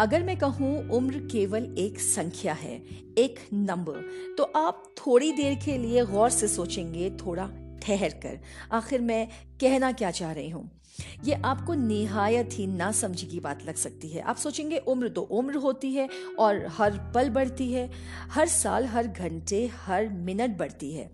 [0.00, 2.74] अगर मैं कहूँ उम्र केवल एक संख्या है,
[3.18, 4.00] एक नंबर
[4.38, 7.48] तो आप थोड़ी देर के लिए गौर से सोचेंगे, थोड़ा
[7.82, 8.38] ठहर कर।
[8.72, 9.26] आखिर मैं
[9.60, 10.79] कहना क्या चाह रही हूँ?
[11.24, 15.22] ये आपको निहायत ही ना समझी की बात लग सकती है। आप सोचेंगे, उम्र तो
[15.22, 16.08] उम्र होती है
[16.38, 17.88] और हर पल बढ़ती है,
[18.30, 21.10] हर साल, हर घंटे, हर मिनट बढ़ती है।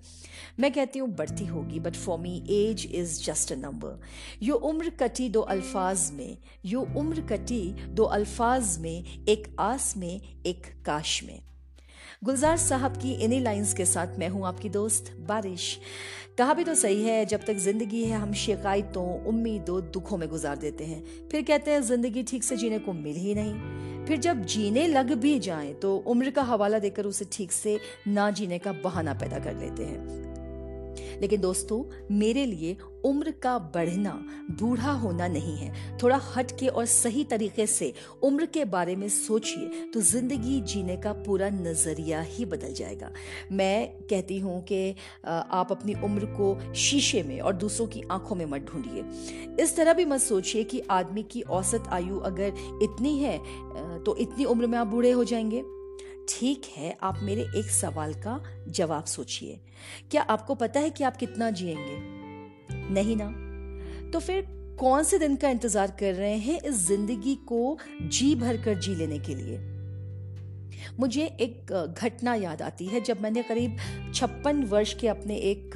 [0.61, 4.01] मैं कहती हूँ, बढ़ती होगी but for me age is just a number
[4.43, 10.21] यो उम्र कटी दो अल्फाज में, यो उम्र कटी दो अल्फाज में, एक आस में,
[10.47, 11.41] एक काश में।
[12.25, 15.79] गुलजार साहब की इन्हीं लाइंस के साथ मैं हूँ आपकी दोस्त बारिश।
[16.39, 20.57] कहा भी तो सही है, जब तक ज़िंदगी है, हम शिकायतों, उम्मीदों, दुखों में गुजार
[20.57, 24.45] देते हैं। फिर कहते हैं, ज़िंदगी ठीक से जीने को मिल ही नहीं। फिर जब
[24.45, 28.73] जीने लग भी जाए तो उम्र का हवाला देकर उसे ठीक से ना जीने का
[28.85, 30.26] बहाना पैदा कर लेते हैं।
[31.21, 34.13] लेकिन दोस्तों, मेरे लिए उम्र का बढ़ना,
[34.61, 37.93] बूढ़ा होना नहीं है। थोड़ा हट के और सही तरीके से
[38.23, 43.11] उम्र के बारे में सोचिए तो ज़िंदगी जीने का पूरा नज़रिया ही बदल जाएगा।
[43.53, 44.95] मैं कहती हूँ कि
[45.27, 49.93] आप अपनी उम्र को शीशे में और दूसरों की आँखों में मत ढूंढिए। इस तरह
[49.93, 53.39] भी मत सोचिए कि आदमी की औसत आयु अगर इतनी है
[54.05, 55.63] तो इतनी उम्र में आप बूढ़े हो जाएँगे।
[56.29, 59.61] ठीक है, आप मेरे एक सवाल का जवाब सोचिए।
[60.11, 61.99] क्या आपको पता है कि आप कितना जिएँगे?
[62.95, 63.31] नहीं ना?
[64.11, 64.45] तो फिर
[64.81, 68.95] कौन से दिन का इंतज़ार कर रहे हैं इस ज़िंदगी को जी भर कर जी
[68.95, 69.59] लेने के लिए?
[71.01, 73.77] मुझे एक घटना याद आती है जब मैंने करीब
[74.15, 75.71] छप्पन वर्ष के अपने एक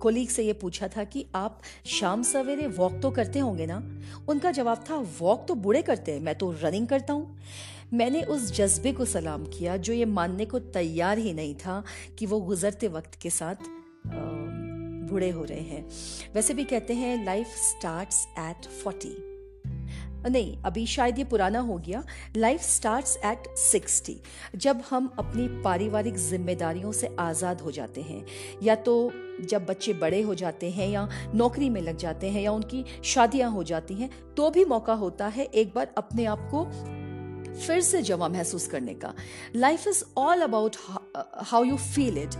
[0.00, 3.82] कोलीग से ये पूछा था कि आप शाम सवेरे वॉक तो करते होंगे ना?
[4.28, 7.38] उनका जवाब था वॉक तो बूढ़े करते हैं, मैं तो रनिंग करता हूँ।
[7.92, 11.82] मैंने उस जज्बे को सलाम किया जो ये मानने को तैयार ही नहीं था
[12.18, 13.68] कि वो गुजरते वक्त के साथ
[15.10, 15.84] बूढ़े हो रहे हैं।
[16.34, 19.16] वैसे भी कहते हैं लाइफ स्टार्ट्स एट फोर्टी
[20.24, 22.02] नहीं, अभी शायद ये पुराना हो गया।
[22.36, 24.16] लाइफ स्टार्ट्स एट सिक्सटी
[24.56, 28.24] जब हम अपनी पारिवारिक जिम्मेदारियों से आज़ाद हो जाते हैं,
[28.62, 32.52] या तो जब बच्चे बड़े हो जाते हैं, या नौकरी में लग जाते हैं, या
[32.52, 36.64] उनकी शादियाँ हो जाती हैं तो भी मौका होता है एक बार अपने आप को
[37.56, 39.14] फिर से जमा महसूस करने का।
[39.56, 40.76] Life is all about
[41.42, 42.34] how you feel it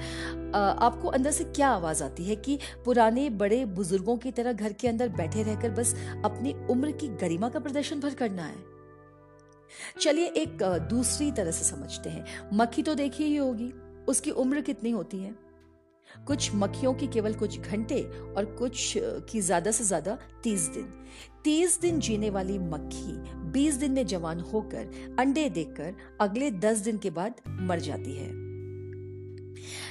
[0.55, 4.89] आपको अंदर से क्या आवाज़ आती है कि पुराने बड़े बुज़ुर्गों की तरह घर के
[4.89, 8.73] अंदर बैठे रहकर बस अपनी उम्र की गरिमा का प्रदर्शन भर करना है?
[10.01, 13.73] चलिए एक uh, दूसरी तरह से समझते हैं। मक्खी तो देखी ही होगी।
[14.09, 15.52] उसकी उम्र कितनी होती है?
[16.27, 18.03] कुछ मक्खियों की केवल कुछ घंटे
[18.37, 20.93] और कुछ की ज़्यादा से ज़्यादा तीस दिन।
[21.45, 23.13] तीस दिन जीने वाली मक्खी
[23.53, 28.31] बीस दिन में जवान होकर, अंडे देकर अगले दस दिन के बाद मर जाती है।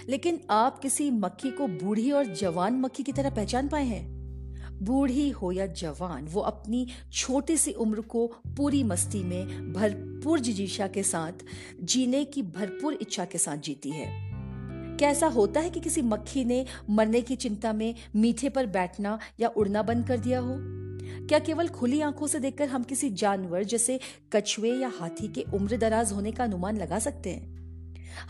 [0.09, 4.21] लेकिन आप किसी मक्खी को बूढ़ी और जवान मक्खी की तरह पहचान पाए हैं?
[4.83, 8.25] बूढ़ी हो या जवान, वो अपनी छोटी सी उम्र को
[8.57, 11.45] पूरी मस्ती में भरपूर जिजीशा के साथ,
[11.83, 14.31] जीने की भरपूर इच्छा के साथ जीती है।
[15.01, 19.19] क्या ऐसा होता है कि किसी मक्खी ने मरने की चिंता में मीठे पर बैठना
[19.39, 20.56] या उड़ना बंद कर दिया हो?
[21.28, 24.00] क्या केवल खुली आँखों से देखकर हम किसी जानवर, जैसे
[24.34, 27.62] कछुए या हाथी के उम्र दराज होने का अनुमान लगा सकते हैं?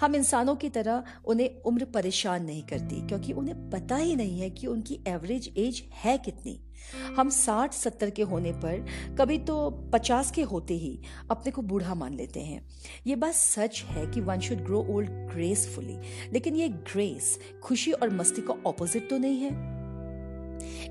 [0.02, 4.50] हम इंसानों की तरह उन्हें उम्र परेशान नहीं करती, क्योंकि उन्हें पता ही नहीं है
[4.50, 6.71] कि उनकी एवरेज एज है कितनी।
[7.18, 8.86] हम साठ, सत्तर के होने पर
[9.20, 11.00] कभी तो पचास के होते ही
[11.32, 12.62] अपने को बूढ़ा मान लेते हैं।
[13.08, 15.98] ये बात सच है कि one should grow old gracefully
[16.34, 19.81] लेकिन ये ग्रेस खुशी और मस्ती का ऑपोजिट तो नहीं है।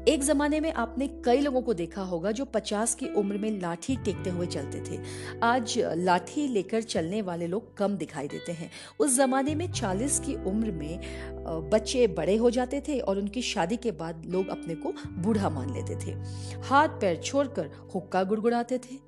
[0.08, 3.96] एक जमाने में आपने कई लोगों को देखा होगा जो पचास की उम्र में लाठी
[3.96, 4.98] टेकते हुए चलते थे।
[5.42, 8.70] आज लाठी लेकर चलने वाले लोग कम दिखाई देते हैं।
[9.00, 13.76] उस जमाने में चालीस की उम्र में बच्चे बड़े हो जाते थे और उनकी शादी
[13.76, 14.92] के बाद लोग अपने को
[15.22, 16.16] बूढ़ा मान लेते थे।
[16.60, 18.98] हाथ पैर छोड़कर हुक्का गुड़गुड़ाते थे।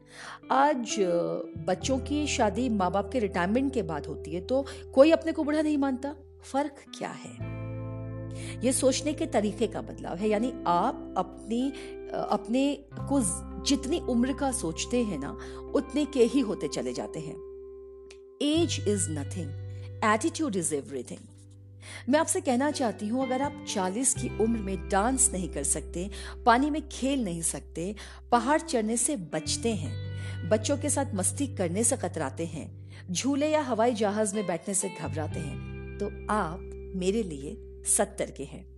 [0.50, 0.96] आज
[1.66, 4.64] बच्चों की शादी माँ बाप के रिटायरमेंट के बाद होती है तो
[4.94, 7.61] कोई अपने को बूढ़ा नहीं मानता। फ़र्क क्या है?
[8.64, 11.68] ये सोचने के तरीके का बदलाव है। यानी आप अपनी
[12.12, 13.20] अपने को
[13.66, 15.30] जितनी उम्र का सोचते हैं ना,
[15.74, 17.36] उतने के ही होते चले जाते हैं।
[18.42, 19.50] Age is nothing
[20.04, 21.28] attitude is everything
[22.08, 26.08] मैं आपसे कहना चाहती हूँ, अगर आप 40 की उम्र में डांस नहीं कर सकते,
[26.46, 27.94] पानी में खेल नहीं सकते,
[28.32, 32.70] पहाड़ चढ़ने से बचते हैं, बच्चों के साथ मस्ती करने से कतराते हैं,
[33.10, 36.58] झूले या हवाई जहाज़ में बैठने से घबराते हैं तो आप
[36.96, 37.50] मेरे लिए
[37.86, 38.72] सत्तर के हैं।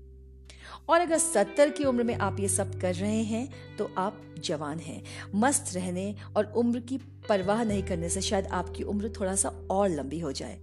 [0.89, 4.79] और अगर सत्तर की उम्र में आप ये सब कर रहे हैं तो आप जवान
[4.79, 5.05] हैं।
[5.35, 6.99] मस्त रहने और उम्र की
[7.29, 10.59] परवाह नहीं करने से शायद आपकी उम्र थोड़ा सा और लंबी हो जाए।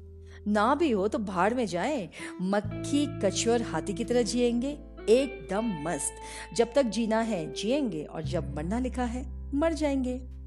[0.48, 2.10] ना भी हो तो भाड़ में जाए।
[2.42, 4.78] मक्खी कछुआ हाथी की तरह जिएँगे।
[5.10, 6.14] एकदम मस्त।
[6.56, 10.41] जब तक जीना है, जिएँगे और जब मरना लिखा है, मर जाएँगे।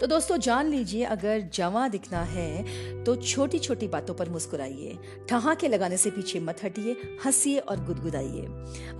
[0.00, 4.96] तो दोस्तों, जान लीजिए, अगर जवा दिखना है तो छोटी छोटी बातों पर मुस्कुराइए।
[5.28, 6.92] ठहाके लगाने से पीछे मत हटिए,
[7.24, 8.46] हंसिए और गुदगुदाइए।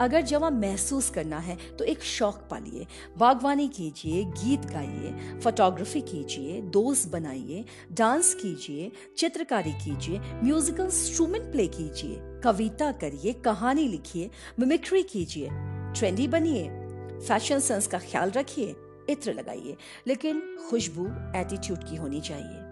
[0.01, 2.87] अगर जवा महसूस करना है तो एक शौक पालिए।
[3.19, 11.67] बागवानी कीजिए, गीत गाइए, फोटोग्राफी कीजिए, दोस्त बनाइए, डांस कीजिए, चित्रकारी कीजिए, म्यूजिकल इंस्ट्रूमेंट प्ले
[11.69, 14.31] कीजिए, कविता करिए, कहानी लिखिए,
[14.61, 15.49] मिमिक्री कीजिए।
[15.93, 16.69] ट्रेंडी बनिए।
[17.19, 18.75] फ़ैशन सेंस का ख्याल रखिए।
[19.11, 19.77] इत्र लगाइए,
[20.07, 21.07] लेकिन खुशबू
[21.39, 22.65] एटीट्यूड की होनी चाहिए।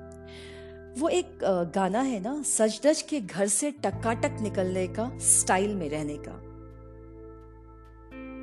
[1.00, 1.38] वो एक
[1.74, 6.40] गाना है ना सजदज के घर से टकाटक निकलने का, स्टाइल में रहने का।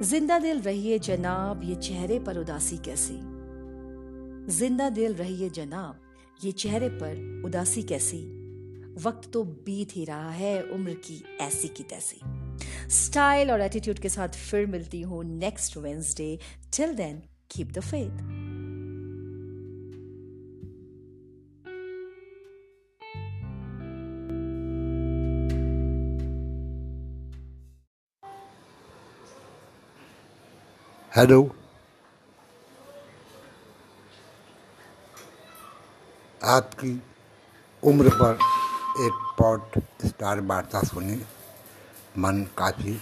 [0.02, 3.20] ज़िंदा दिल रहिए जनाब, ये चेहरे पर उदासी कैसी?
[4.50, 6.00] ज़िंदा दिल रहिए जनाब,
[6.44, 8.18] ये चेहरे पर उदासी कैसी?
[9.00, 12.20] वक्त तो बीत ही रहा है, उम्र की ऐसी की तैसी।
[12.92, 16.38] स्टाइल और एटीट्यूड के साथ फिर मिलती हूँ next Wednesday
[16.78, 17.22] till then
[17.54, 18.20] keep the faith.
[31.12, 31.40] Hello
[36.42, 36.92] आपकी
[37.84, 38.40] उम्र पर
[39.06, 41.22] एक पॉट स्टार वार्ता सुनी
[42.18, 42.98] मन काफ़ी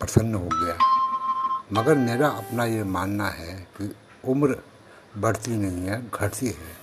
[0.00, 0.87] प्रसन्न हो गया
[1.72, 3.94] मगर मेरा अपना ये मानना है कि
[4.24, 4.56] उम्र
[5.18, 6.76] बढ़ती नहीं है, घटती है।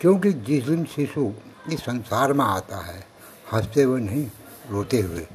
[0.00, 1.32] क्योंकि जिस दिन शिशु
[1.72, 3.06] इस संसार में आता है,
[3.52, 4.30] हँसते हुए नहीं,
[4.70, 5.26] रोते हुए,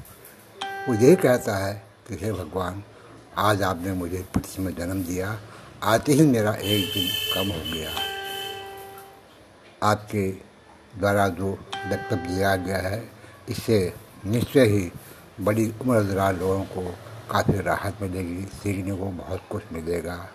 [0.88, 2.84] वो ये कहता है कि, हे भगवान,
[3.38, 5.40] आज आपने मुझे पृथ्वी में जन्म दिया
[5.84, 7.92] आते ही मेरा एक दिन कम हो गया।
[9.84, 10.32] आपके
[11.00, 11.52] द्वारा जो
[11.88, 13.12] वक्तव्य दिया गया है,
[13.50, 13.94] इससे
[14.26, 14.92] निश्चय ही
[15.42, 16.96] बड़ी उम्र दराज लोगों को
[17.32, 20.30] काफ़ी राहत मिलेगी, सीखने को बहुत कुछ मिलेगा।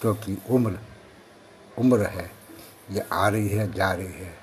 [0.00, 0.78] क्योंकि उम्र
[1.78, 2.30] उम्र है,
[2.90, 4.38] ये आ रही है, जा रही है,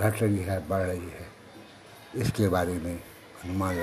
[0.00, 1.28] घट रही है, बढ़ रही है।
[2.16, 2.96] इसके बारे में
[3.44, 3.76] अनुमान